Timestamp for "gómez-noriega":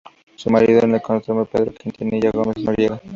2.31-2.99